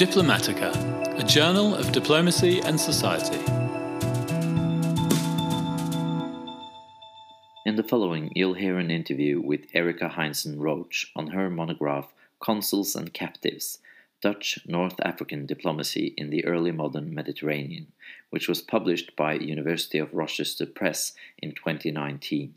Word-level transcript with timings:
Diplomatica, 0.00 0.72
a 1.18 1.22
journal 1.22 1.74
of 1.74 1.92
diplomacy 1.92 2.58
and 2.60 2.80
society. 2.80 3.36
In 7.66 7.76
the 7.76 7.84
following, 7.86 8.32
you'll 8.34 8.54
hear 8.54 8.78
an 8.78 8.90
interview 8.90 9.42
with 9.42 9.66
Erica 9.74 10.08
Heinsen 10.08 10.58
Roach 10.58 11.12
on 11.14 11.26
her 11.26 11.50
monograph 11.50 12.14
Consuls 12.42 12.96
and 12.96 13.12
Captives 13.12 13.80
Dutch 14.22 14.58
North 14.66 14.98
African 15.02 15.44
Diplomacy 15.44 16.14
in 16.16 16.30
the 16.30 16.46
Early 16.46 16.72
Modern 16.72 17.14
Mediterranean, 17.14 17.88
which 18.30 18.48
was 18.48 18.62
published 18.62 19.14
by 19.16 19.34
University 19.34 19.98
of 19.98 20.14
Rochester 20.14 20.64
Press 20.64 21.12
in 21.36 21.52
2019. 21.52 22.54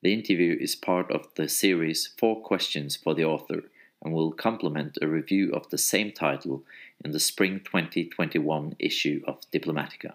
The 0.00 0.14
interview 0.14 0.56
is 0.58 0.74
part 0.74 1.10
of 1.10 1.26
the 1.34 1.50
series 1.50 2.14
Four 2.18 2.40
Questions 2.40 2.96
for 2.96 3.12
the 3.14 3.26
Author 3.26 3.64
and 4.02 4.12
will 4.12 4.32
complement 4.32 4.98
a 5.02 5.06
review 5.06 5.52
of 5.52 5.68
the 5.70 5.78
same 5.78 6.12
title 6.12 6.62
in 7.04 7.12
the 7.12 7.20
spring 7.20 7.60
2021 7.60 8.76
issue 8.78 9.22
of 9.26 9.38
Diplomatica. 9.52 10.14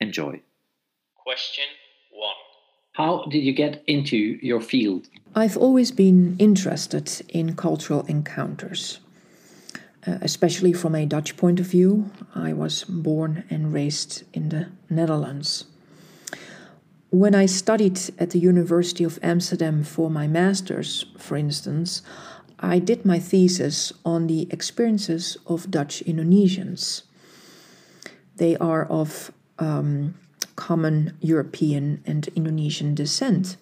Enjoy. 0.00 0.40
Question 1.16 1.64
1 2.10 2.30
How 2.92 3.24
did 3.30 3.42
you 3.42 3.52
get 3.52 3.82
into 3.86 4.16
your 4.16 4.60
field? 4.60 5.08
I've 5.34 5.56
always 5.56 5.90
been 5.90 6.36
interested 6.38 7.22
in 7.28 7.56
cultural 7.56 8.04
encounters, 8.06 9.00
uh, 10.06 10.18
especially 10.20 10.72
from 10.72 10.94
a 10.94 11.06
Dutch 11.06 11.36
point 11.36 11.58
of 11.60 11.66
view. 11.66 12.10
I 12.34 12.52
was 12.52 12.84
born 12.84 13.44
and 13.48 13.72
raised 13.72 14.24
in 14.34 14.50
the 14.50 14.68
Netherlands. 14.90 15.64
When 17.08 17.34
I 17.34 17.44
studied 17.44 18.00
at 18.18 18.30
the 18.30 18.38
University 18.38 19.04
of 19.04 19.18
Amsterdam 19.22 19.84
for 19.84 20.10
my 20.10 20.26
master's, 20.26 21.04
for 21.18 21.36
instance, 21.36 22.00
I 22.62 22.78
did 22.78 23.04
my 23.04 23.18
thesis 23.18 23.92
on 24.04 24.28
the 24.28 24.46
experiences 24.50 25.36
of 25.46 25.70
Dutch 25.70 26.02
Indonesians. 26.06 27.02
They 28.36 28.56
are 28.56 28.84
of 28.84 29.32
um, 29.58 30.14
common 30.54 31.16
European 31.20 32.02
and 32.06 32.28
Indonesian 32.36 32.94
descent. 32.94 33.56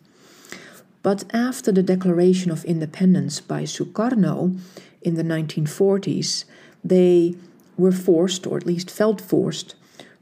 But 1.03 1.25
after 1.33 1.73
the 1.73 1.83
declaration 1.83 2.51
of 2.51 2.65
independence 2.67 3.41
by 3.41 3.63
Sukarno 3.63 4.59
in 5.01 5.15
the 5.15 5.23
1940s, 5.23 6.45
they 6.85 7.35
were 7.79 7.93
forced, 7.93 8.47
or 8.47 8.59
at 8.59 8.67
least 8.67 8.91
felt 8.91 9.19
forced, 9.19 9.75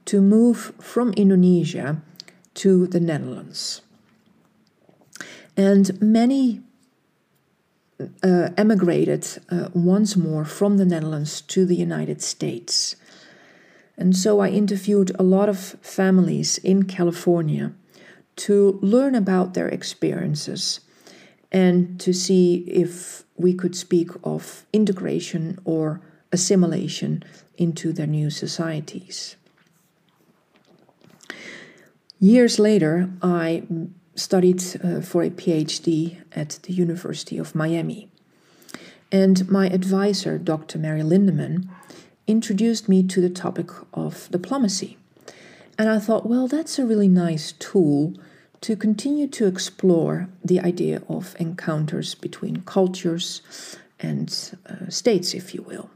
to 0.04 0.20
move 0.20 0.72
from 0.78 1.12
Indonesia 1.14 2.00
to 2.54 2.86
the 2.86 3.00
Netherlands. 3.00 3.82
And 5.56 6.00
many 6.00 6.62
uh, 8.22 8.50
emigrated 8.56 9.26
uh, 9.50 9.68
once 9.74 10.16
more 10.16 10.44
from 10.44 10.76
the 10.76 10.84
Netherlands 10.84 11.40
to 11.42 11.66
the 11.66 11.76
United 11.76 12.22
States. 12.22 12.96
And 13.96 14.16
so 14.16 14.40
I 14.40 14.50
interviewed 14.50 15.10
a 15.18 15.24
lot 15.24 15.48
of 15.48 15.58
families 15.82 16.58
in 16.58 16.84
California 16.84 17.72
to 18.36 18.78
learn 18.80 19.16
about 19.16 19.54
their 19.54 19.68
experiences 19.68 20.80
and 21.50 21.98
to 22.00 22.12
see 22.12 22.58
if 22.68 23.24
we 23.36 23.52
could 23.52 23.74
speak 23.74 24.10
of 24.22 24.64
integration 24.72 25.58
or 25.64 26.00
assimilation 26.30 27.24
into 27.56 27.92
their 27.92 28.06
new 28.06 28.30
societies. 28.30 29.36
Years 32.20 32.58
later, 32.58 33.10
I 33.22 33.64
studied 34.18 34.62
uh, 34.82 35.00
for 35.00 35.22
a 35.22 35.30
PhD 35.30 36.18
at 36.32 36.58
the 36.64 36.72
University 36.72 37.38
of 37.38 37.54
Miami. 37.54 38.08
And 39.10 39.48
my 39.48 39.68
advisor, 39.68 40.38
Dr. 40.38 40.78
Mary 40.78 41.02
Lindemann, 41.02 41.68
introduced 42.26 42.88
me 42.88 43.02
to 43.04 43.20
the 43.20 43.30
topic 43.30 43.70
of 43.94 44.28
diplomacy. 44.30 44.98
And 45.78 45.88
I 45.88 45.98
thought, 45.98 46.26
well, 46.26 46.46
that's 46.48 46.78
a 46.78 46.84
really 46.84 47.08
nice 47.08 47.52
tool 47.52 48.14
to 48.60 48.76
continue 48.76 49.28
to 49.28 49.46
explore 49.46 50.28
the 50.44 50.60
idea 50.60 51.00
of 51.08 51.36
encounters 51.38 52.14
between 52.14 52.62
cultures 52.62 53.40
and 54.00 54.58
uh, 54.66 54.90
states, 54.90 55.32
if 55.32 55.54
you 55.54 55.62
will. 55.62 55.90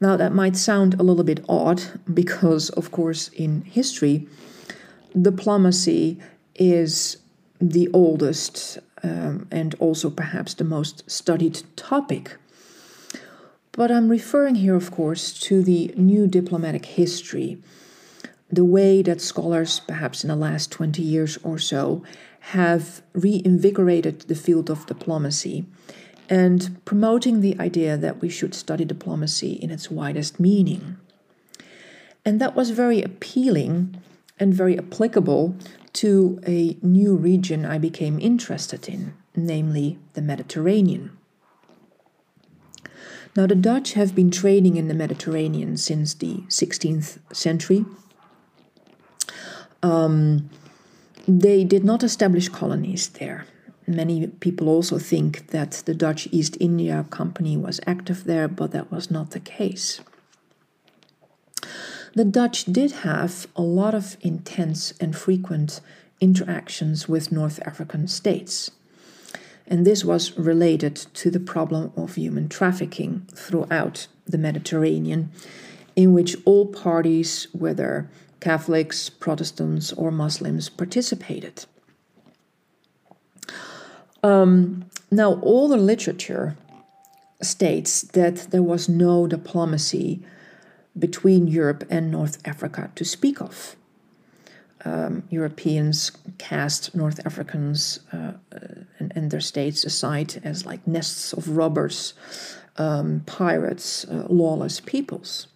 Now, 0.00 0.16
that 0.16 0.34
might 0.34 0.56
sound 0.56 0.94
a 0.94 1.02
little 1.02 1.24
bit 1.24 1.44
odd 1.48 1.82
because, 2.12 2.68
of 2.70 2.90
course, 2.90 3.28
in 3.28 3.62
history, 3.62 4.28
diplomacy 5.20 6.20
is 6.58 7.18
the 7.60 7.88
oldest 7.92 8.78
um, 9.02 9.46
and 9.50 9.74
also 9.78 10.10
perhaps 10.10 10.54
the 10.54 10.64
most 10.64 11.08
studied 11.10 11.62
topic. 11.76 12.36
But 13.72 13.90
I'm 13.90 14.08
referring 14.08 14.56
here, 14.56 14.74
of 14.74 14.90
course, 14.90 15.32
to 15.40 15.62
the 15.62 15.92
new 15.96 16.26
diplomatic 16.26 16.86
history, 16.86 17.58
the 18.50 18.64
way 18.64 19.02
that 19.02 19.20
scholars, 19.20 19.80
perhaps 19.80 20.24
in 20.24 20.28
the 20.28 20.36
last 20.36 20.72
20 20.72 21.02
years 21.02 21.38
or 21.42 21.58
so, 21.58 22.02
have 22.40 23.02
reinvigorated 23.12 24.20
the 24.22 24.34
field 24.34 24.70
of 24.70 24.86
diplomacy 24.86 25.66
and 26.28 26.80
promoting 26.84 27.40
the 27.40 27.58
idea 27.60 27.96
that 27.96 28.20
we 28.20 28.28
should 28.28 28.54
study 28.54 28.84
diplomacy 28.84 29.52
in 29.52 29.70
its 29.70 29.90
widest 29.90 30.40
meaning. 30.40 30.96
And 32.24 32.40
that 32.40 32.56
was 32.56 32.70
very 32.70 33.02
appealing 33.02 34.00
and 34.38 34.54
very 34.54 34.78
applicable 34.78 35.56
to 35.96 36.38
a 36.46 36.76
new 36.82 37.16
region 37.16 37.64
I 37.64 37.78
became 37.78 38.20
interested 38.20 38.88
in, 38.88 39.14
namely 39.34 39.98
the 40.12 40.22
Mediterranean. 40.22 41.16
Now, 43.34 43.46
the 43.46 43.54
Dutch 43.54 43.94
have 43.94 44.14
been 44.14 44.30
trading 44.30 44.76
in 44.76 44.88
the 44.88 44.94
Mediterranean 44.94 45.76
since 45.76 46.14
the 46.14 46.36
16th 46.48 47.18
century. 47.34 47.84
Um, 49.82 50.50
they 51.28 51.64
did 51.64 51.84
not 51.84 52.02
establish 52.02 52.48
colonies 52.48 53.08
there. 53.08 53.46
Many 53.86 54.26
people 54.26 54.68
also 54.68 54.98
think 54.98 55.48
that 55.48 55.82
the 55.86 55.94
Dutch 55.94 56.28
East 56.30 56.56
India 56.60 57.06
Company 57.10 57.56
was 57.56 57.80
active 57.86 58.24
there, 58.24 58.48
but 58.48 58.72
that 58.72 58.90
was 58.90 59.10
not 59.10 59.30
the 59.30 59.40
case 59.40 60.00
the 62.16 62.24
Dutch 62.24 62.64
did 62.64 62.92
have 62.92 63.46
a 63.54 63.62
lot 63.62 63.94
of 63.94 64.16
intense 64.22 64.94
and 64.98 65.14
frequent 65.14 65.82
interactions 66.18 67.06
with 67.06 67.30
North 67.30 67.60
African 67.66 68.08
states. 68.08 68.70
And 69.66 69.84
this 69.84 70.02
was 70.02 70.36
related 70.38 70.96
to 70.96 71.30
the 71.30 71.38
problem 71.38 71.92
of 71.94 72.14
human 72.14 72.48
trafficking 72.48 73.26
throughout 73.34 74.06
the 74.24 74.38
Mediterranean, 74.38 75.30
in 75.94 76.14
which 76.14 76.36
all 76.46 76.64
parties, 76.64 77.48
whether 77.52 78.08
Catholics, 78.40 79.10
Protestants, 79.10 79.92
or 79.92 80.10
Muslims, 80.10 80.70
participated. 80.70 81.66
Um, 84.22 84.86
now, 85.10 85.34
all 85.40 85.68
the 85.68 85.76
literature 85.76 86.56
states 87.42 88.00
that 88.00 88.36
there 88.52 88.62
was 88.62 88.88
no 88.88 89.26
diplomacy 89.26 90.22
between 90.98 91.46
Europe 91.46 91.84
and 91.90 92.10
North 92.10 92.38
Africa 92.44 92.90
to 92.94 93.04
speak 93.04 93.40
of. 93.40 93.76
Um, 94.84 95.24
Europeans 95.30 96.12
cast 96.38 96.94
North 96.94 97.24
Africans 97.26 98.00
uh, 98.12 98.32
and, 98.98 99.12
and, 99.16 99.30
their 99.30 99.40
states 99.40 99.84
aside 99.84 100.40
as 100.44 100.64
like 100.64 100.86
nests 100.86 101.32
of 101.32 101.48
robbers, 101.48 102.14
um, 102.76 103.22
pirates, 103.26 104.04
uh, 104.04 104.26
lawless 104.28 104.78
peoples. 104.78 105.48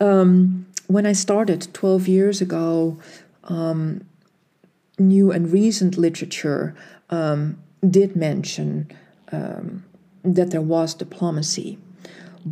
Um, 0.00 0.66
when 0.88 1.06
I 1.06 1.12
started 1.12 1.68
12 1.72 2.08
years 2.08 2.40
ago, 2.40 2.98
um, 3.44 4.04
new 4.98 5.30
and 5.30 5.52
recent 5.52 5.96
literature 5.98 6.74
um, 7.10 7.58
did 7.88 8.16
mention 8.16 8.90
um, 9.30 9.84
that 10.24 10.50
there 10.50 10.62
was 10.62 10.94
diplomacy 10.94 11.78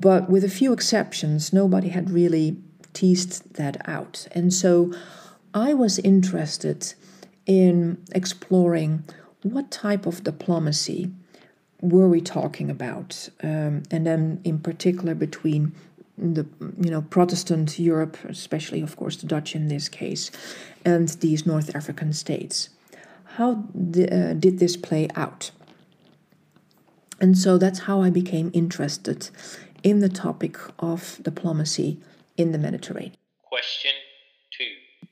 but 0.01 0.29
with 0.29 0.45
a 0.45 0.49
few 0.49 0.73
exceptions, 0.73 1.53
nobody 1.53 1.89
had 1.89 2.11
really 2.11 2.57
teased 2.93 3.55
that 3.55 3.77
out. 3.89 4.27
And 4.33 4.53
so 4.53 4.93
I 5.55 5.75
was 5.75 5.99
interested 5.99 6.95
in 7.47 7.99
exploring 8.13 9.05
what 9.43 9.71
type 9.71 10.07
of 10.07 10.25
diplomacy 10.25 11.11
were 11.81 12.09
we 12.09 12.21
talking 12.21 12.71
about, 12.71 13.29
um, 13.43 13.83
and 13.91 14.07
then 14.07 14.41
in 14.45 14.59
particular 14.59 15.15
between 15.15 15.73
the 16.19 16.47
you 16.81 16.91
know 16.91 17.03
Protestant 17.03 17.79
Europe, 17.79 18.17
especially 18.29 18.81
of 18.81 18.97
course 18.97 19.17
the 19.17 19.27
Dutch 19.27 19.55
in 19.55 19.69
this 19.69 19.89
case, 19.89 20.31
and 20.85 21.09
these 21.09 21.47
North 21.47 21.75
African 21.77 22.13
states. 22.13 22.71
How 23.37 23.51
uh, 23.53 24.33
did 24.33 24.59
this 24.59 24.77
play 24.77 25.09
out? 25.15 25.51
And 27.21 27.37
so 27.37 27.59
that's 27.59 27.81
how 27.81 28.03
I 28.03 28.11
became 28.11 28.51
interested 28.53 29.31
in 29.83 30.01
the 30.01 30.09
topic 30.09 30.59
of 30.79 31.19
diplomacy 31.23 32.01
in 32.37 32.53
the 32.53 32.59
Mediterranean. 32.59 33.17
Question 33.43 33.93
two 34.57 35.09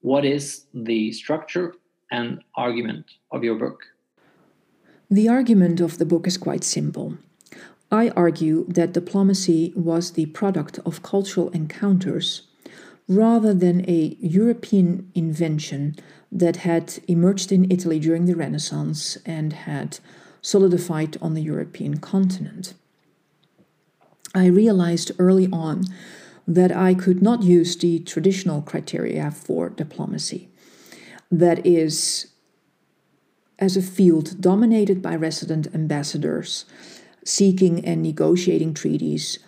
What 0.00 0.24
is 0.24 0.66
the 0.74 1.12
structure 1.12 1.74
and 2.10 2.42
argument 2.54 3.06
of 3.32 3.44
your 3.44 3.56
book? 3.56 3.80
The 5.10 5.28
argument 5.28 5.80
of 5.80 5.98
the 5.98 6.04
book 6.04 6.26
is 6.26 6.36
quite 6.36 6.64
simple. 6.64 7.18
I 7.90 8.08
argue 8.10 8.66
that 8.66 8.92
diplomacy 8.92 9.72
was 9.76 10.12
the 10.12 10.26
product 10.26 10.80
of 10.84 11.02
cultural 11.02 11.50
encounters 11.50 12.42
rather 13.08 13.54
than 13.54 13.88
a 13.88 14.16
European 14.20 15.10
invention 15.14 15.94
that 16.32 16.56
had 16.56 16.98
emerged 17.06 17.52
in 17.52 17.70
Italy 17.70 18.00
during 18.00 18.26
the 18.26 18.34
Renaissance 18.34 19.16
and 19.24 19.52
had 19.52 20.00
solidified 20.42 21.16
on 21.22 21.34
the 21.34 21.42
European 21.42 21.98
continent. 21.98 22.74
I 24.36 24.46
realized 24.48 25.12
early 25.18 25.48
on 25.50 25.84
that 26.46 26.70
I 26.70 26.92
could 26.92 27.22
not 27.22 27.42
use 27.42 27.74
the 27.74 28.00
traditional 28.00 28.60
criteria 28.60 29.30
for 29.30 29.70
diplomacy. 29.70 30.50
That 31.30 31.66
is, 31.66 32.26
as 33.58 33.78
a 33.78 33.82
field 33.82 34.38
dominated 34.38 35.00
by 35.00 35.16
resident 35.16 35.74
ambassadors 35.74 36.66
seeking 37.24 37.82
and 37.84 38.02
negotiating 38.02 38.74
treaties 38.74 39.38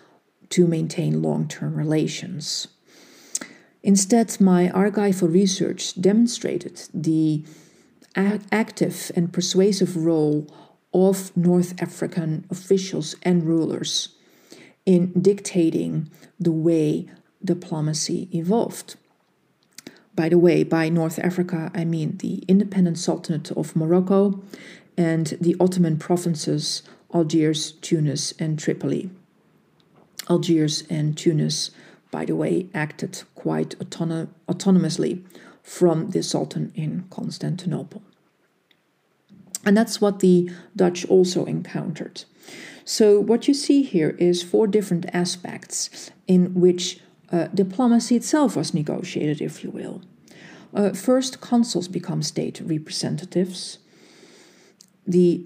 to 0.49 0.65
maintain 0.65 1.21
long 1.21 1.47
term 1.47 1.75
relations. 1.75 2.67
Instead, 3.83 4.41
my 4.41 4.69
archival 4.69 5.31
research 5.31 6.01
demonstrated 6.01 6.81
the 6.93 7.45
active 8.15 9.11
and 9.15 9.31
persuasive 9.31 9.95
role 9.95 10.47
of 10.93 11.37
North 11.37 11.79
African 11.79 12.45
officials 12.49 13.15
and 13.21 13.43
rulers 13.43 14.15
in 14.89 15.11
dictating 15.21 16.09
the 16.39 16.51
way 16.51 17.07
diplomacy 17.45 18.27
evolved. 18.33 18.95
By 20.15 20.29
the 20.29 20.39
way, 20.39 20.63
by 20.63 20.89
North 20.89 21.19
Africa, 21.19 21.69
I 21.75 21.85
mean 21.85 22.17
the 22.17 22.43
independent 22.47 22.97
Sultanate 22.97 23.51
of 23.51 23.75
Morocco 23.75 24.41
and 24.97 25.37
the 25.39 25.55
Ottoman 25.59 25.99
provinces 25.99 26.81
Algiers, 27.13 27.73
Tunis, 27.73 28.33
and 28.39 28.57
Tripoli. 28.57 29.11
Algiers 30.27 30.83
and 30.89 31.15
Tunis, 31.15 31.69
by 32.09 32.25
the 32.25 32.35
way, 32.35 32.67
acted 32.73 33.21
quite 33.35 33.77
autonom- 33.77 34.29
autonomously 34.47 35.23
from 35.61 36.09
the 36.09 36.23
Sultan 36.23 36.71
in 36.73 37.05
Constantinople. 37.11 38.01
And 39.63 39.77
that's 39.77 40.01
what 40.01 40.19
the 40.19 40.49
Dutch 40.75 41.05
also 41.05 41.45
encountered. 41.45 42.23
So, 42.89 43.19
what 43.19 43.47
you 43.47 43.53
see 43.53 43.83
here 43.83 44.15
is 44.17 44.41
four 44.41 44.65
different 44.65 45.05
aspects 45.13 46.09
in 46.25 46.55
which 46.55 46.99
uh, 47.31 47.45
diplomacy 47.53 48.15
itself 48.15 48.55
was 48.55 48.73
negotiated, 48.73 49.41
if 49.41 49.63
you 49.63 49.69
will. 49.69 50.01
Uh, 50.73 50.93
first, 50.93 51.39
consuls 51.39 51.87
become 51.87 52.23
state 52.23 52.59
representatives. 52.65 53.77
The 55.05 55.45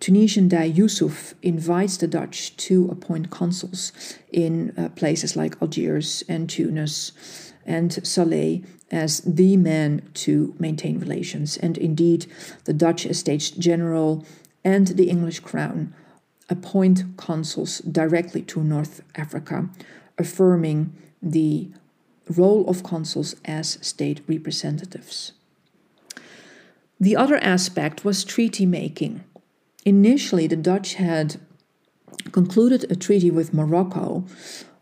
Tunisian 0.00 0.48
Dey 0.48 0.66
Yusuf 0.66 1.36
invites 1.42 1.96
the 1.96 2.08
Dutch 2.08 2.56
to 2.66 2.88
appoint 2.90 3.30
consuls 3.30 3.92
in 4.32 4.74
uh, 4.76 4.88
places 4.88 5.36
like 5.36 5.62
Algiers 5.62 6.24
and 6.28 6.50
Tunis 6.50 7.52
and 7.64 7.92
Salé 7.92 8.66
as 8.90 9.20
the 9.20 9.56
man 9.56 10.10
to 10.14 10.56
maintain 10.58 10.98
relations. 10.98 11.56
And 11.56 11.78
indeed, 11.78 12.26
the 12.64 12.72
Dutch 12.72 13.06
Estates 13.06 13.50
General 13.50 14.26
and 14.64 14.88
the 14.88 15.08
English 15.08 15.38
Crown 15.38 15.94
appoint 16.48 17.16
consuls 17.16 17.78
directly 17.78 18.42
to 18.42 18.62
North 18.62 19.02
Africa, 19.14 19.68
affirming 20.18 20.92
the 21.22 21.68
role 22.28 22.68
of 22.68 22.82
consuls 22.82 23.36
as 23.44 23.78
state 23.80 24.20
representatives. 24.26 25.32
The 27.00 27.16
other 27.16 27.36
aspect 27.36 28.04
was 28.04 28.24
treaty 28.24 28.66
making. 28.66 29.24
Initially, 29.84 30.46
the 30.46 30.56
Dutch 30.56 30.94
had 30.94 31.40
concluded 32.32 32.90
a 32.90 32.96
treaty 32.96 33.30
with 33.30 33.52
Morocco 33.52 34.24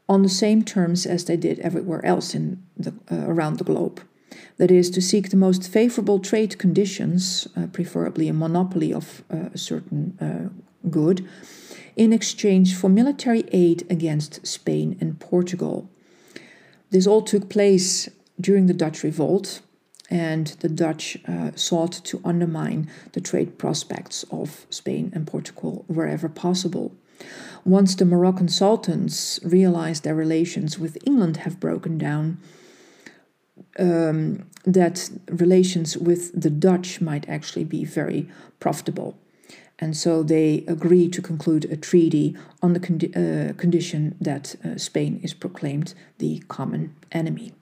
on 0.09 0.23
the 0.23 0.29
same 0.29 0.63
terms 0.63 1.07
as 1.07 1.25
they 1.25 1.37
did 1.37 1.59
everywhere 1.61 2.05
else 2.05 2.35
in 2.35 2.63
the, 2.77 2.93
uh, 3.11 3.27
around 3.27 3.59
the 3.59 3.65
globe. 3.65 4.03
That 4.59 4.71
is, 4.71 4.91
to 4.91 5.01
seek 5.01 5.31
the 5.31 5.37
most 5.37 5.69
favorable 5.69 6.19
trade 6.19 6.59
conditions, 6.59 7.49
uh, 7.57 7.67
preferably 7.67 8.29
a 8.29 8.33
monopoly 8.33 8.93
of 8.93 9.25
uh, 9.31 9.49
a 9.55 9.59
certain 9.59 10.17
uh, 10.21 10.49
good, 10.91 11.29
in 11.97 12.13
exchange 12.13 12.75
for 12.75 12.89
military 12.89 13.45
aid 13.53 13.87
against 13.91 14.47
Spain 14.47 14.97
and 15.01 15.21
Portugal. 15.21 15.89
This 16.91 17.07
all 17.07 17.23
took 17.23 17.49
place 17.49 18.09
during 18.41 18.67
the 18.67 18.75
Dutch 18.75 19.03
revolt, 19.03 19.61
and 20.11 20.49
the 20.61 20.69
Dutch 20.69 21.17
uh, 21.27 21.53
sought 21.55 21.93
to 21.93 22.21
undermine 22.25 22.91
the 23.13 23.21
trade 23.21 23.59
prospects 23.59 24.25
of 24.31 24.67
Spain 24.69 25.11
and 25.15 25.27
Portugal 25.27 25.85
wherever 25.87 26.29
possible. 26.29 26.95
Once 27.65 27.95
the 27.95 28.05
Moroccan 28.05 28.49
sultans 28.49 29.41
realized 29.43 30.03
their 30.03 30.15
relations 30.15 30.79
with 30.79 30.99
England 31.07 31.39
have 31.39 31.61
broken 31.61 31.97
down, 31.97 32.39
um, 33.79 34.45
that 34.65 35.09
relations 35.31 35.97
with 35.97 36.39
the 36.39 36.51
Dutch 36.51 37.01
might 37.01 37.29
actually 37.29 37.65
be 37.65 37.85
very 37.85 38.29
profitable. 38.61 39.17
And 39.79 39.97
so 39.97 40.23
they 40.23 40.65
agree 40.69 41.09
to 41.09 41.21
conclude 41.21 41.65
a 41.65 41.77
treaty 41.77 42.37
on 42.63 42.73
the 42.73 42.81
uh, 42.81 43.53
condition 43.59 44.17
that 44.21 44.55
uh, 44.65 44.77
Spain 44.77 45.19
is 45.23 45.35
proclaimed 45.35 45.95
the 46.19 46.39
common 46.49 46.95
enemy. 47.11 47.53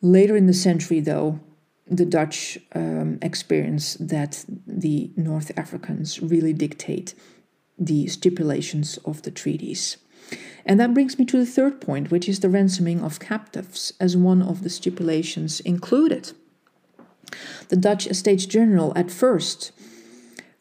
Later 0.00 0.36
in 0.36 0.46
the 0.46 0.54
century, 0.54 1.00
though, 1.00 1.40
the 1.86 2.04
Dutch 2.04 2.58
um, 2.74 3.18
experience 3.22 3.94
that 3.94 4.44
the 4.66 5.10
North 5.16 5.52
Africans 5.56 6.20
really 6.20 6.52
dictate 6.52 7.14
the 7.78 8.06
stipulations 8.08 8.98
of 9.04 9.22
the 9.22 9.30
treaties. 9.30 9.98
And 10.64 10.80
that 10.80 10.94
brings 10.94 11.18
me 11.18 11.24
to 11.26 11.38
the 11.38 11.46
third 11.46 11.80
point, 11.80 12.10
which 12.10 12.28
is 12.28 12.40
the 12.40 12.48
ransoming 12.48 13.00
of 13.00 13.20
captives 13.20 13.92
as 14.00 14.16
one 14.16 14.42
of 14.42 14.62
the 14.62 14.70
stipulations 14.70 15.60
included. 15.60 16.32
The 17.68 17.76
Dutch 17.76 18.06
Estates 18.06 18.46
General 18.46 18.92
at 18.96 19.10
first 19.10 19.72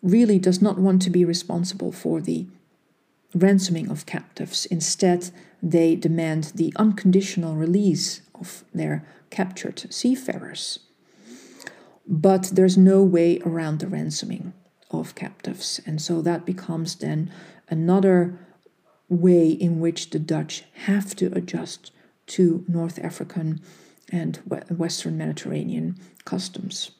really 0.05 0.37
does 0.37 0.61
not 0.61 0.77
want 0.77 1.01
to 1.01 1.09
be 1.09 1.25
responsible 1.25 1.91
for 1.91 2.21
the 2.21 2.45
ransoming 3.33 3.89
of 3.89 4.05
captives. 4.05 4.65
Instead, 4.67 5.31
they 5.61 5.95
demand 5.95 6.51
the 6.55 6.71
unconditional 6.75 7.55
release 7.55 8.21
of 8.35 8.63
their 8.73 9.05
captured 9.31 9.91
seafarers. 9.91 10.79
But 12.07 12.51
there's 12.53 12.77
no 12.77 13.03
way 13.03 13.41
around 13.43 13.79
the 13.79 13.87
ransoming 13.87 14.53
of 14.91 15.15
captives, 15.15 15.81
and 15.87 15.99
so 15.99 16.21
that 16.21 16.45
becomes 16.45 16.95
then 16.95 17.31
another 17.67 18.37
way 19.09 19.49
in 19.49 19.79
which 19.79 20.11
the 20.11 20.19
Dutch 20.19 20.63
have 20.85 21.15
to 21.15 21.33
adjust 21.33 21.91
to 22.27 22.63
North 22.67 22.99
African 23.03 23.59
and 24.11 24.37
Western 24.69 25.17
Mediterranean 25.17 25.97
customs. 26.25 26.91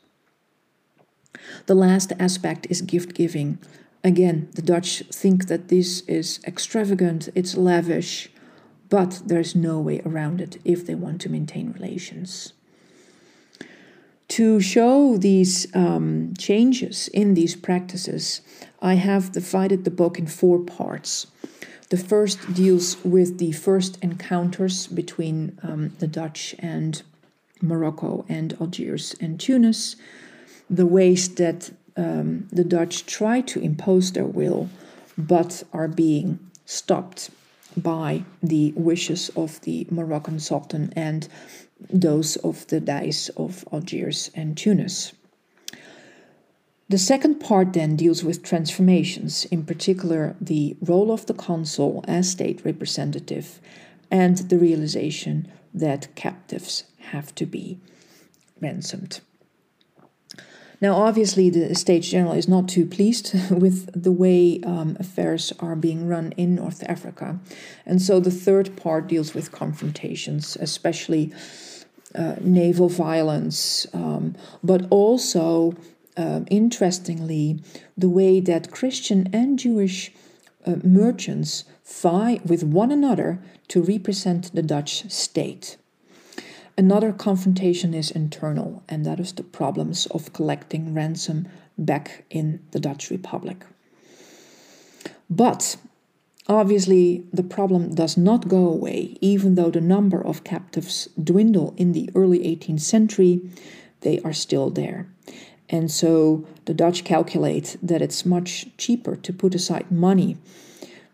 The 1.66 1.76
last 1.76 2.14
aspect 2.20 2.68
is 2.70 2.82
gift 2.82 3.14
giving. 3.14 3.60
Again, 4.04 4.50
the 4.54 4.62
Dutch 4.62 5.04
think 5.12 5.48
that 5.48 5.70
this 5.70 6.02
is 6.02 6.40
extravagant, 6.46 7.30
it's 7.36 7.58
lavish, 7.58 8.30
but 8.90 9.22
there's 9.26 9.56
no 9.56 9.80
way 9.80 10.02
around 10.06 10.42
it 10.42 10.58
if 10.64 10.86
they 10.86 10.96
want 10.96 11.22
to 11.22 11.30
maintain 11.30 11.72
relations. 11.72 12.54
To 14.30 14.60
show 14.60 15.18
these 15.18 15.74
um, 15.76 16.34
changes 16.38 17.08
in 17.10 17.36
these 17.36 17.56
practices, 17.56 18.42
I 18.82 18.96
have 18.96 19.32
divided 19.32 19.84
the 19.84 19.92
book 19.92 20.18
in 20.18 20.28
four 20.28 20.60
parts. 20.60 21.28
The 21.90 21.98
first 21.98 22.54
deals 22.54 22.98
with 23.04 23.38
the 23.38 23.52
first 23.52 23.98
encounters 24.02 24.88
between 24.88 25.60
um, 25.62 25.94
the 26.00 26.08
Dutch 26.08 26.56
and 26.60 27.02
Morocco 27.62 28.26
and 28.28 28.58
Algiers 28.60 29.16
and 29.22 29.40
Tunis 29.40 29.96
the 30.70 30.86
ways 30.86 31.36
that 31.36 31.72
um, 31.98 32.48
the 32.52 32.64
Dutch 32.64 33.06
try 33.06 33.42
to 33.42 33.60
impose 33.60 34.12
their 34.12 34.26
will 34.26 34.70
but 35.18 35.64
are 35.72 35.88
being 35.88 36.40
stopped 36.66 37.30
by 37.78 38.24
the 38.42 38.74
wishes 38.76 39.30
of 39.36 39.62
the 39.62 39.88
Moroccan 39.90 40.40
Sultan 40.40 40.92
and 40.96 41.28
those 41.90 42.36
of 42.38 42.68
the 42.68 42.80
Deys 42.80 43.30
of 43.38 43.66
Algiers 43.72 44.32
and 44.34 44.58
Tunis. 44.58 45.14
The 46.88 46.98
second 46.98 47.40
part 47.40 47.74
then 47.74 47.96
deals 47.96 48.24
with 48.24 48.44
transformations, 48.44 49.46
in 49.46 49.66
particular 49.66 50.36
the 50.40 50.78
role 50.82 51.12
of 51.12 51.26
the 51.26 51.34
consul 51.34 52.06
as 52.08 52.30
state 52.30 52.64
representative 52.64 53.60
and 54.12 54.38
the 54.38 54.58
realization 54.60 55.52
that 55.74 56.14
captives 56.16 56.84
have 57.12 57.34
to 57.36 57.46
be 57.46 57.80
ransomed. 58.62 59.20
Now, 60.82 60.96
obviously, 60.96 61.50
the 61.50 61.74
States 61.76 62.10
General 62.10 62.34
is 62.34 62.48
not 62.48 62.68
too 62.68 62.86
pleased 62.86 63.34
with 63.52 64.04
the 64.04 64.12
way 64.12 64.60
um, 64.66 64.98
affairs 65.00 65.54
are 65.60 65.76
being 65.76 66.08
run 66.08 66.34
in 66.34 66.56
North 66.56 66.84
Africa. 66.88 67.40
And 67.86 68.02
so 68.02 68.20
the 68.20 68.32
third 68.32 68.76
part 68.76 69.08
deals 69.08 69.34
with 69.34 69.52
confrontations, 69.52 70.58
especially 70.60 71.32
uh, 72.14 72.36
naval 72.42 72.90
violence, 72.90 73.88
um, 73.94 74.36
but 74.64 74.86
also, 74.90 75.76
um, 76.18 76.46
interestingly, 76.50 77.62
the 77.98 78.10
way 78.10 78.40
that 78.40 78.72
Christian 78.72 79.30
and 79.34 79.60
Jewish 79.60 80.12
uh, 80.66 80.76
merchants 80.84 81.66
vie 81.86 82.40
with 82.46 82.64
one 82.64 82.92
another 82.92 83.40
to 83.68 83.82
represent 83.82 84.54
the 84.54 84.64
Dutch 84.64 85.10
state. 85.12 85.78
Another 86.78 87.14
confrontation 87.14 87.94
is 87.94 88.12
internal, 88.12 88.84
and 88.90 89.06
that 89.06 89.18
is 89.20 89.32
the 89.32 89.44
problems 89.44 90.08
of 90.08 90.34
collecting 90.34 90.94
ransom 90.94 91.48
back 91.78 92.26
in 92.30 92.60
the 92.72 92.82
Dutch 92.82 93.10
Republic. 93.10 93.64
But 95.30 95.78
obviously, 96.48 97.24
the 97.32 97.44
problem 97.44 97.96
does 97.96 98.18
not 98.18 98.50
go 98.50 98.68
away, 98.68 99.18
even 99.22 99.56
though 99.56 99.72
the 99.72 99.80
number 99.80 100.22
of 100.22 100.44
captives 100.44 101.08
dwindle 101.22 101.74
in 101.78 101.94
the 101.94 102.10
early 102.14 102.40
18th 102.40 102.82
century, 102.82 103.42
they 104.02 104.20
are 104.20 104.34
still 104.34 104.70
there. 104.70 105.08
And 105.70 105.90
so 105.90 106.46
the 106.66 106.74
Dutch 106.74 107.06
calculate 107.06 107.78
that 107.82 108.02
it's 108.02 108.26
much 108.26 108.68
cheaper 108.78 109.16
to 109.16 109.34
put 109.34 109.56
aside 109.56 109.90
money 109.90 110.38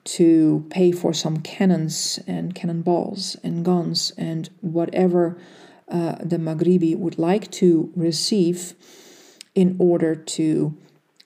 to 0.04 0.66
pay 0.70 0.92
for 0.92 1.14
some 1.14 1.38
cannons 1.38 2.20
and 2.28 2.56
cannonballs 2.56 3.38
and 3.44 3.64
guns 3.64 4.12
and 4.18 4.50
whatever 4.62 5.38
uh, 5.90 6.16
the 6.24 6.38
Maghribi 6.38 6.98
would 6.98 7.20
like 7.20 7.52
to 7.52 7.92
receive 7.96 8.74
in 9.54 9.76
order 9.78 10.16
to 10.16 10.76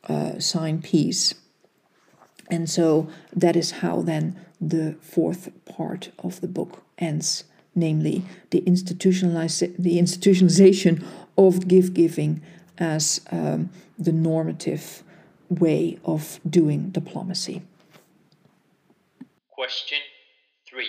uh, 0.10 0.39
sign 0.39 0.82
peace. 0.82 1.36
And 2.50 2.70
so 2.70 3.08
that 3.34 3.55
is 3.55 3.72
how 3.72 4.01
then 4.01 4.39
the 4.60 4.96
fourth 5.01 5.50
part 5.65 6.12
of 6.20 6.41
the 6.41 6.48
book 6.48 6.84
ends, 6.98 7.44
namely 7.74 8.24
the, 8.50 8.62
institutionalize- 8.62 9.75
the 9.77 10.00
institutionalization 10.00 11.03
of 11.38 11.67
gift 11.67 11.94
giving 11.94 12.41
as 12.77 13.22
um, 13.32 13.70
the 13.98 14.12
normative 14.12 15.03
way 15.50 15.98
of 16.03 16.39
doing 16.50 16.89
diplomacy. 16.89 17.62
Question 19.55 20.00
3. 20.67 20.83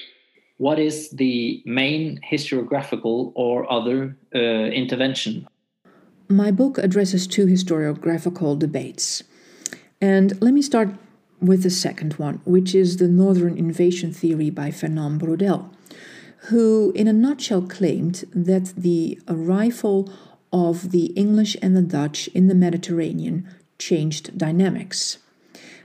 What 0.56 0.80
is 0.80 1.11
the 1.11 1.62
main 1.64 2.18
historiographical 2.28 3.30
or 3.37 3.70
other 3.70 4.16
uh, 4.35 4.38
intervention? 4.38 5.46
My 6.28 6.50
book 6.50 6.76
addresses 6.76 7.28
two 7.28 7.46
historiographical 7.46 8.58
debates. 8.58 9.23
And 10.00 10.42
let 10.42 10.52
me 10.52 10.62
start 10.62 10.88
with 11.40 11.62
the 11.62 11.70
second 11.70 12.14
one, 12.14 12.40
which 12.44 12.75
is 12.75 12.96
the 12.96 13.06
Northern 13.06 13.56
Invasion 13.56 14.12
Theory 14.12 14.50
by 14.50 14.73
Fernand 14.73 15.20
Braudel, 15.20 15.70
who, 16.49 16.90
in 16.96 17.06
a 17.06 17.12
nutshell, 17.12 17.62
claimed 17.62 18.25
that 18.35 18.75
the 18.76 19.20
arrival 19.28 20.12
of 20.52 20.90
the 20.90 21.06
English 21.14 21.56
and 21.62 21.76
the 21.76 21.82
Dutch 21.82 22.26
in 22.35 22.49
the 22.49 22.54
Mediterranean 22.56 23.49
changed 23.78 24.37
dynamics. 24.37 25.18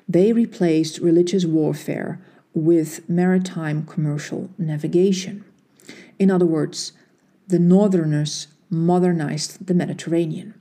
They 0.09 0.33
replaced 0.33 0.97
religious 0.97 1.45
warfare 1.45 2.19
with 2.53 3.07
maritime 3.09 3.85
commercial 3.85 4.49
navigation. 4.57 5.45
In 6.19 6.29
other 6.29 6.45
words, 6.45 6.93
the 7.47 7.59
Northerners 7.59 8.47
modernized 8.69 9.67
the 9.67 9.73
Mediterranean. 9.73 10.53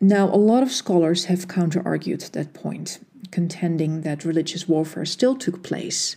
Now, 0.00 0.32
a 0.32 0.36
lot 0.36 0.62
of 0.62 0.70
scholars 0.70 1.24
have 1.24 1.48
counter 1.48 1.82
argued 1.84 2.20
that 2.20 2.54
point, 2.54 3.04
contending 3.30 4.02
that 4.02 4.24
religious 4.24 4.68
warfare 4.68 5.04
still 5.04 5.34
took 5.34 5.62
place 5.62 6.16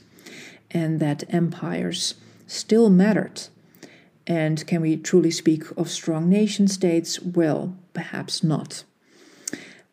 and 0.70 1.00
that 1.00 1.24
empires 1.34 2.16
still 2.48 2.90
mattered. 2.90 3.48
And 4.28 4.66
can 4.68 4.82
we 4.82 4.98
truly 4.98 5.32
speak 5.32 5.64
of 5.76 5.90
strong 5.90 6.30
nation 6.30 6.68
states? 6.68 7.20
Well, 7.22 7.76
perhaps 7.94 8.44
not. 8.44 8.84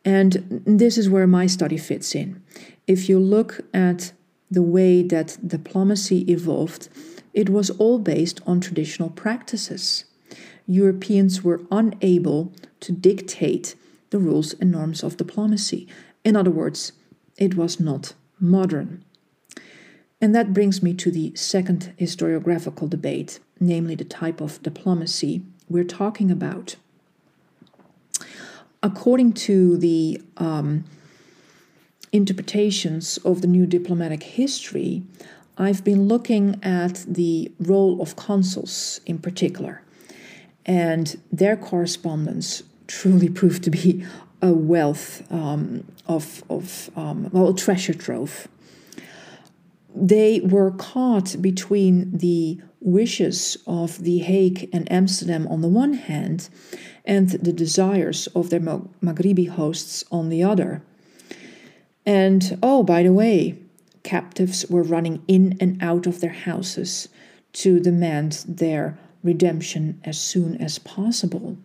And 0.08 0.62
this 0.64 0.96
is 0.96 1.10
where 1.10 1.26
my 1.26 1.46
study 1.46 1.76
fits 1.76 2.14
in. 2.14 2.42
If 2.86 3.10
you 3.10 3.18
look 3.18 3.60
at 3.74 4.12
the 4.50 4.62
way 4.62 5.02
that 5.02 5.36
diplomacy 5.46 6.20
evolved, 6.32 6.88
it 7.34 7.50
was 7.50 7.68
all 7.68 7.98
based 7.98 8.40
on 8.46 8.58
traditional 8.62 9.10
practices. 9.10 10.06
Europeans 10.66 11.44
were 11.44 11.60
unable 11.70 12.54
to 12.80 12.90
dictate 12.90 13.74
the 14.08 14.18
rules 14.18 14.54
and 14.54 14.72
norms 14.72 15.02
of 15.02 15.18
diplomacy. 15.18 15.86
In 16.24 16.36
other 16.36 16.50
words, 16.50 16.92
it 17.36 17.54
was 17.54 17.78
not 17.78 18.14
modern. 18.40 19.04
And 20.22 20.34
that 20.34 20.54
brings 20.54 20.82
me 20.82 20.94
to 20.94 21.10
the 21.10 21.34
second 21.34 21.92
historiographical 22.00 22.88
debate, 22.88 23.40
namely 23.60 23.94
the 23.94 24.06
type 24.06 24.40
of 24.40 24.62
diplomacy 24.62 25.42
we're 25.68 25.84
talking 25.84 26.30
about. 26.30 26.76
According 28.82 29.32
to 29.34 29.76
the 29.76 30.22
um, 30.36 30.84
interpretations 32.12 33.18
of 33.18 33.42
the 33.42 33.48
new 33.48 33.66
diplomatic 33.66 34.22
history, 34.22 35.02
I've 35.56 35.82
been 35.82 36.06
looking 36.06 36.60
at 36.62 37.04
the 37.08 37.50
role 37.58 38.00
of 38.00 38.14
consuls 38.14 39.00
in 39.04 39.18
particular, 39.18 39.82
and 40.64 41.20
their 41.32 41.56
correspondence 41.56 42.62
truly 42.86 43.28
proved 43.40 43.64
to 43.64 43.70
be 43.70 44.06
a 44.40 44.52
wealth 44.52 45.30
um, 45.32 45.84
of, 46.06 46.44
of 46.48 46.90
um, 46.94 47.28
well, 47.32 47.48
a 47.48 47.54
treasure 47.54 47.94
trove. 47.94 48.46
They 49.94 50.40
were 50.40 50.70
caught 50.70 51.40
between 51.40 52.18
the 52.18 52.60
wishes 52.80 53.56
of 53.66 54.02
The 54.04 54.18
Hague 54.18 54.68
and 54.72 54.90
Amsterdam 54.92 55.46
on 55.48 55.60
the 55.60 55.68
one 55.68 55.94
hand, 55.94 56.48
and 57.04 57.30
the 57.30 57.52
desires 57.52 58.26
of 58.28 58.50
their 58.50 58.60
Maghribi 58.60 59.48
hosts 59.48 60.04
on 60.10 60.28
the 60.28 60.42
other. 60.42 60.82
And 62.04 62.58
oh, 62.62 62.82
by 62.82 63.02
the 63.02 63.12
way, 63.12 63.58
captives 64.02 64.64
were 64.70 64.82
running 64.82 65.22
in 65.26 65.56
and 65.60 65.82
out 65.82 66.06
of 66.06 66.20
their 66.20 66.32
houses 66.32 67.08
to 67.54 67.80
demand 67.80 68.44
their 68.46 68.98
redemption 69.22 70.00
as 70.04 70.18
soon 70.18 70.56
as 70.56 70.78
possible. 70.78 71.56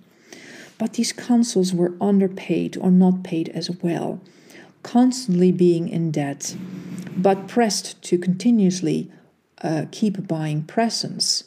But 0.78 0.94
these 0.94 1.14
consuls 1.14 1.74
were 1.74 1.96
underpaid 2.02 2.78
or 2.78 2.92
not 2.92 3.24
paid 3.24 3.50
as 3.50 3.70
well, 3.70 4.20
constantly 4.84 5.52
being 5.52 5.90
in 5.90 6.12
debt, 6.12 6.56
but 7.18 7.48
pressed 7.48 8.02
to 8.04 8.18
continuously 8.18 9.12
uh, 9.62 9.86
keep 9.92 10.28
buying 10.28 10.64
presents. 10.64 11.46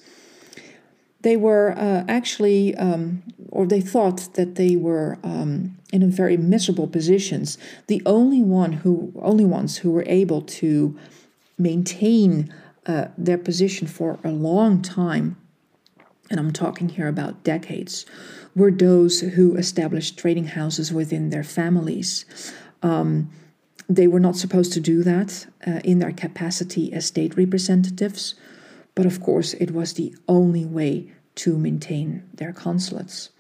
They 1.21 1.37
were 1.37 1.73
uh, 1.77 2.05
actually, 2.09 2.75
um, 2.77 3.23
or 3.51 3.67
they 3.67 3.81
thought 3.81 4.35
that 4.35 4.55
they 4.55 4.77
were 4.77 5.19
um, 5.23 5.77
in 5.93 6.03
a 6.03 6.07
very 6.07 6.37
miserable 6.37 6.87
positions. 6.87 7.59
The 7.89 8.03
only 8.07 8.43
one 8.43 8.73
who, 8.73 9.13
only 9.21 9.45
ones 9.45 9.79
who 9.79 9.91
were 9.91 10.05
able 10.07 10.43
to 10.43 10.97
maintain 11.59 12.55
uh, 12.87 13.09
their 13.19 13.39
position 13.39 13.87
for 13.87 14.19
a 14.23 14.31
long 14.31 14.83
time, 14.83 15.37
and 16.31 16.39
I'm 16.39 16.53
talking 16.53 16.91
here 16.91 17.09
about 17.09 17.43
decades, 17.43 18.07
were 18.55 18.71
those 18.71 19.21
who 19.21 19.57
established 19.57 20.19
trading 20.19 20.47
houses 20.47 20.93
within 20.93 21.31
their 21.31 21.45
families. 21.45 22.25
Um, 22.83 23.31
they 23.89 24.07
were 24.07 24.21
not 24.21 24.37
supposed 24.37 24.73
to 24.73 24.81
do 24.81 25.03
that 25.05 25.47
uh, 25.67 25.81
in 25.85 25.99
their 26.01 26.13
capacity 26.13 26.93
as 26.93 27.07
state 27.07 27.37
representatives, 27.37 28.35
but 28.95 29.07
of 29.07 29.21
course, 29.21 29.55
it 29.55 29.71
was 29.71 29.95
the 29.95 30.15
only 30.29 30.65
way 30.65 31.13
to 31.37 31.57
maintain 31.57 32.25
their 32.35 32.53
consulates. 32.53 33.31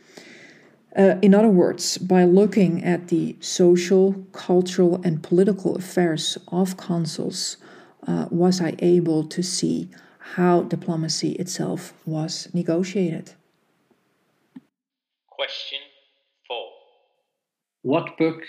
Uh, 0.97 1.16
in 1.21 1.35
other 1.35 1.49
words, 1.49 1.99
by 1.99 2.25
looking 2.25 2.83
at 2.83 3.09
the 3.09 3.37
social, 3.40 4.14
cultural, 4.33 5.00
and 5.05 5.23
political 5.23 5.76
affairs 5.76 6.38
of 6.49 6.76
consuls, 6.76 7.59
uh, 8.07 8.26
was 8.31 8.61
I 8.61 8.75
able 8.78 9.25
to 9.25 9.43
see 9.43 9.90
how 10.35 10.62
diplomacy 10.62 11.33
itself 11.33 11.93
was 12.07 12.49
negotiated. 12.55 13.33
Question 15.28 15.81
4. 16.49 16.57
What 17.83 18.16
book 18.16 18.43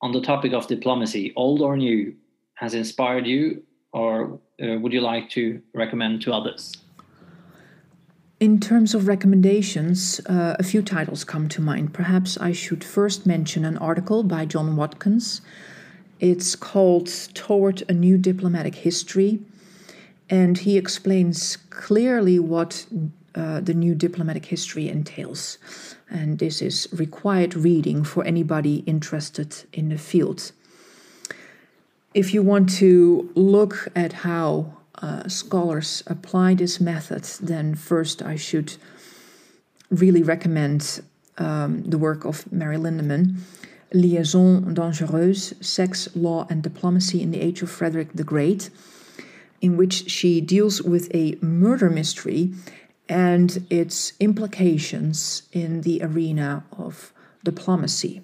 on 0.00 0.12
the 0.12 0.20
topic 0.20 0.52
of 0.52 0.66
diplomacy, 0.66 1.32
old 1.36 1.60
or 1.60 1.76
new, 1.76 2.14
has 2.54 2.74
inspired 2.74 3.26
you 3.26 3.62
or 3.92 4.40
uh, 4.62 4.78
would 4.78 4.92
you 4.92 5.00
like 5.00 5.30
to 5.30 5.62
recommend 5.74 6.22
to 6.22 6.32
others? 6.32 6.76
In 8.40 8.60
terms 8.60 8.94
of 8.94 9.08
recommendations, 9.08 10.20
uh, 10.26 10.54
a 10.58 10.62
few 10.62 10.80
titles 10.82 11.24
come 11.24 11.48
to 11.48 11.60
mind. 11.60 11.92
Perhaps 11.92 12.38
I 12.38 12.52
should 12.52 12.84
first 12.84 13.26
mention 13.26 13.64
an 13.64 13.76
article 13.78 14.22
by 14.22 14.46
John 14.46 14.76
Watkins. 14.76 15.40
It's 16.20 16.54
called 16.54 17.08
Toward 17.34 17.82
a 17.88 17.92
New 17.92 18.16
Diplomatic 18.16 18.76
History, 18.76 19.40
and 20.30 20.58
he 20.58 20.76
explains 20.76 21.56
clearly 21.70 22.38
what 22.38 22.86
uh, 23.34 23.60
the 23.60 23.74
new 23.74 23.94
diplomatic 23.94 24.46
history 24.46 24.88
entails. 24.88 25.58
And 26.10 26.38
this 26.38 26.62
is 26.62 26.88
required 26.92 27.54
reading 27.54 28.04
for 28.04 28.24
anybody 28.24 28.76
interested 28.86 29.64
in 29.72 29.88
the 29.90 29.98
field. 29.98 30.52
If 32.14 32.32
you 32.32 32.42
want 32.42 32.70
to 32.78 33.30
look 33.34 33.88
at 33.94 34.12
how 34.12 34.78
uh, 34.96 35.28
scholars 35.28 36.02
apply 36.06 36.54
this 36.54 36.80
method, 36.80 37.24
then 37.40 37.74
first 37.74 38.22
I 38.22 38.36
should 38.36 38.76
really 39.90 40.22
recommend 40.22 41.02
um, 41.36 41.82
the 41.84 41.98
work 41.98 42.24
of 42.24 42.50
Mary 42.50 42.76
Lindemann. 42.76 43.36
Liaison 43.92 44.74
Dangereuse 44.74 45.64
Sex, 45.64 46.08
Law, 46.14 46.46
and 46.50 46.62
Diplomacy 46.62 47.22
in 47.22 47.30
the 47.30 47.40
Age 47.40 47.62
of 47.62 47.70
Frederick 47.70 48.12
the 48.14 48.24
Great, 48.24 48.70
in 49.60 49.76
which 49.76 50.10
she 50.10 50.40
deals 50.40 50.82
with 50.82 51.10
a 51.14 51.36
murder 51.40 51.88
mystery 51.88 52.52
and 53.08 53.66
its 53.70 54.12
implications 54.20 55.42
in 55.52 55.82
the 55.82 56.02
arena 56.02 56.64
of 56.76 57.12
diplomacy. 57.44 58.22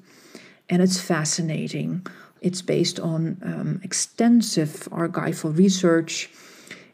And 0.69 0.83
it's 0.83 1.01
fascinating. 1.01 2.07
It's 2.41 2.63
based 2.63 3.01
on 3.01 3.39
um, 3.43 3.81
extensive 3.83 4.89
archival 4.91 5.57
research. 5.57 6.31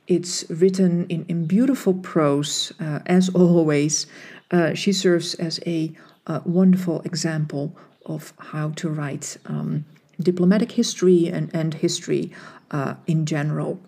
It's 0.07 0.49
written 0.49 1.07
in, 1.09 1.25
in 1.29 1.47
beautiful 1.47 1.95
prose, 1.95 2.73
uh, 2.81 3.01
as 3.07 3.29
always. 3.35 4.07
Uh, 4.51 4.75
she 4.75 4.93
serves 4.93 5.35
as 5.35 5.61
a 5.67 5.93
uh, 6.27 6.41
wonderful 6.45 7.01
example 7.03 7.77
of 8.07 8.33
how 8.39 8.71
to 8.71 8.89
write 8.89 9.37
um, 9.47 9.85
diplomatic 10.21 10.73
history 10.73 11.29
and, 11.29 11.51
and 11.55 11.75
history 11.75 12.33
uh, 12.71 12.95
in 13.07 13.27
general. 13.27 13.81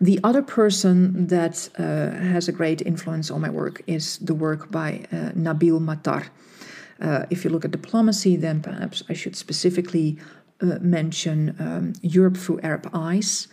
The 0.00 0.20
other 0.22 0.42
person 0.42 1.26
that 1.26 1.68
uh, 1.76 2.10
has 2.32 2.48
a 2.48 2.52
great 2.52 2.80
influence 2.82 3.30
on 3.30 3.40
my 3.40 3.50
work 3.50 3.82
is 3.86 4.18
the 4.18 4.34
work 4.34 4.70
by 4.70 5.04
uh, 5.10 5.32
Nabil 5.34 5.80
Matar. 5.80 6.26
Uh, 7.00 7.26
if 7.30 7.44
you 7.44 7.50
look 7.50 7.64
at 7.64 7.72
diplomacy, 7.72 8.36
then 8.36 8.60
perhaps 8.60 9.02
I 9.08 9.12
should 9.14 9.34
specifically 9.34 10.18
uh, 10.60 10.78
mention 10.80 11.56
um, 11.58 11.92
Europe 12.02 12.36
Through 12.36 12.60
Arab 12.62 12.88
Eyes. 12.92 13.48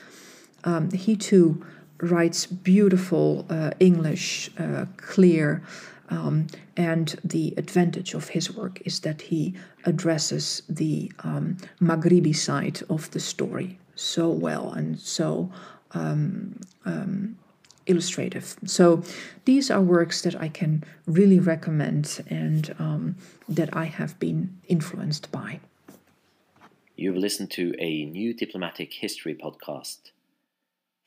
Um, 0.64 0.92
he 0.92 1.16
too 1.16 1.66
writes 2.00 2.46
beautiful 2.46 3.46
uh, 3.50 3.72
English, 3.80 4.52
uh, 4.60 4.86
clear, 4.98 5.64
um, 6.10 6.48
and 6.78 7.16
the 7.24 7.56
advantage 7.58 8.14
of 8.14 8.30
his 8.30 8.56
work 8.56 8.82
is 8.86 9.00
that 9.00 9.22
he 9.22 9.56
addresses 9.86 10.62
the 10.70 11.12
um, 11.24 11.58
Maghribi 11.82 12.36
side 12.36 12.82
of 12.90 13.10
the 13.12 13.20
story 13.20 13.80
so 13.96 14.30
well 14.30 14.72
and 14.74 15.00
so 15.00 15.52
um, 15.96 16.60
um, 16.86 17.38
illustrative. 17.86 18.56
So 18.66 19.04
these 19.46 19.72
are 19.72 19.82
works 19.82 20.22
that 20.22 20.40
I 20.40 20.50
can 20.50 20.84
really 21.08 21.40
recommend 21.40 22.24
and 22.28 22.76
um, 22.80 23.16
that 23.50 23.76
I 23.76 23.86
have 23.86 24.20
been 24.20 24.60
influenced 24.68 25.32
by. 25.32 25.62
You've 26.96 27.18
listened 27.18 27.50
to 27.52 27.76
a 27.78 28.06
new 28.06 28.34
diplomatic 28.34 28.94
history 28.94 29.36
podcast. 29.36 30.12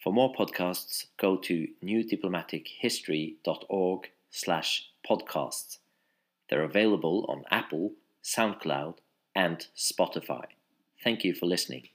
For 0.03 0.13
more 0.13 0.33
podcasts, 0.33 1.07
go 1.17 1.37
to 1.39 1.67
newdiplomatichistory.org 1.83 4.11
slash 4.31 4.91
podcasts. 5.09 5.79
They're 6.49 6.63
available 6.63 7.27
on 7.29 7.45
Apple, 7.51 7.95
SoundCloud, 8.23 8.99
and 9.35 9.67
Spotify. 9.77 10.45
Thank 11.03 11.25
you 11.25 11.35
for 11.35 11.47
listening. 11.47 11.89